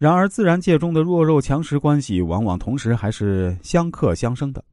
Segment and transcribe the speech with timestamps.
[0.00, 4.64] 然而，自然界中的弱肉强食关系往往同时还是相克相生的。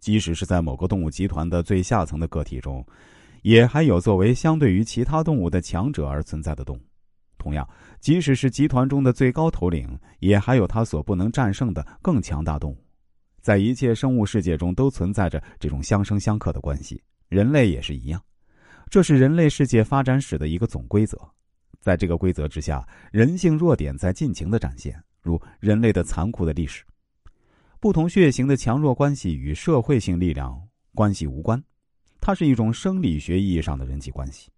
[0.00, 2.84] 即使是在某个动物集团的最下层的个体中，
[3.40, 6.80] 也还有作为相对于其他动物的强者而存在的动物。
[7.38, 7.66] 同样，
[8.00, 12.76] 即使是集团中的最高头领，也还有他所不能战胜的更强大动物。
[13.40, 17.02] 在一切生物世界中，都存在着这种相生相克的关系。
[17.30, 18.22] 人类也是一样，
[18.90, 21.18] 这是人类世界发展史的一个总规则。
[21.86, 26.84] 在这个规则之下，人性弱点在尽情的展现，如人类的残酷的历史。
[27.78, 30.60] 不同血型的强弱关系与社会性力量
[30.96, 31.62] 关系无关，
[32.20, 34.50] 它是一种生理学意义上的人际关系。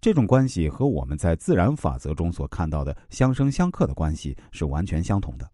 [0.00, 5.50] 这种关系和我们在自然法则中所看到的相生相克的关系是完全相同的。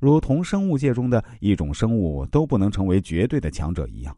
[0.00, 4.14] 如同生物界中的一种生物都不能成为绝对的强者一样，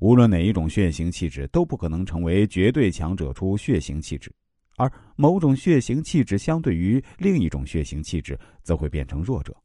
[0.00, 4.28] 无论哪一种血型气质都不可能成为绝对强者出血型气质。
[4.76, 9.56] 而某种血型气质相对于另一种血型气质，则会变成弱者，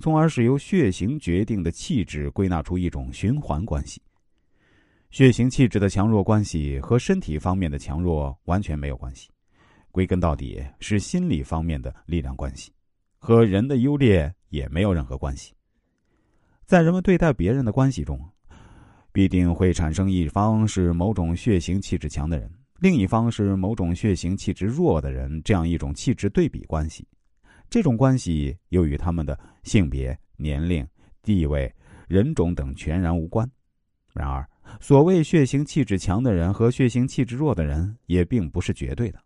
[0.00, 4.00] 从而是由血型决定的气质归纳出一种循环关系。
[5.10, 9.30] 血型气质的强弱关系和身体方面的强弱完全没有关系，
[9.92, 12.72] 归根到底是心理方面的力量关系，
[13.18, 15.54] 和人的优劣也没有任何关系。
[16.64, 18.18] 在人们对待别人的关系中，
[19.12, 22.50] 必定会产生一方是某种血型气质强的人。
[22.84, 27.08] 另一方是某种血型气质弱的人，这样一种气质对比关系，
[27.70, 30.86] 这种关系又与他们的性别、年龄、
[31.22, 31.74] 地位、
[32.06, 33.50] 人种等全然无关。
[34.12, 34.46] 然而，
[34.82, 39.18] 所谓血型气质强的人和血型气质弱的人也并不是绝对的。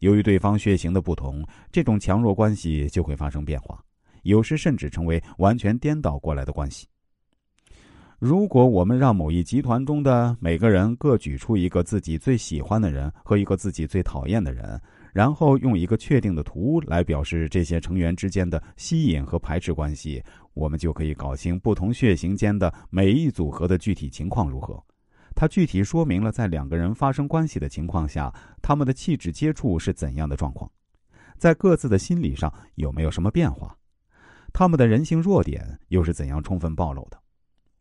[0.00, 3.80] 由于对方血型的不同，这种强弱关系就会发生变化，
[4.24, 6.88] 有时甚至成为完全颠倒过来的关系。
[8.18, 14.80] 如果我们让某一集团中的每个人各举出一个自己最喜欢的人和一个自己最讨厌的人，
[15.12, 24.82] 然后用一个确定的图来表示这些成员之间的吸引和排斥关系，我们就可以搞清不同血型间的每一组合的具体情况如何。
[25.34, 28.32] 它具体说明了在两个人发生关系的情况下，
[28.62, 30.70] 他们的气质接触是怎样的状况，
[31.36, 33.76] 在各自的心理上有没有什么变化，
[34.54, 37.18] 他们的人性弱点又是怎样充分暴露的。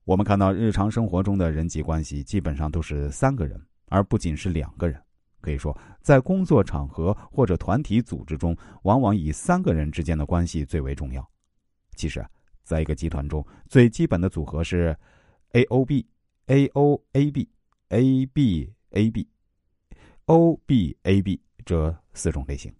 [0.06, 5.02] 我们看到日常生活中的人际关系基本上都是三个人，而不仅是两个人。
[5.42, 11.28] 可以说，在工作场合或者团体组织中，往往以三个人之间的关系最为重要。
[11.96, 12.24] 其实，
[12.62, 14.96] 在一个集团中，最基本的组合是
[15.54, 16.06] A O B
[16.46, 17.50] A O A B
[17.90, 19.28] A B A B
[20.26, 22.72] O B A B 这四种类型。